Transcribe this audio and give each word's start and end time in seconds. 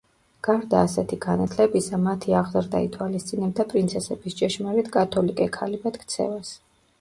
გარდა 0.45 0.77
ასეთი 0.83 1.17
განათლებისა, 1.25 1.99
მათი 2.05 2.33
აღზრდა 2.39 2.81
ითვალისწინებდა 2.85 3.67
პრინცესების 3.75 4.39
ჭეშმარიტ 4.41 4.91
კათოლიკე 4.97 5.49
ქალებად 5.61 6.01
ქცევას. 6.07 6.57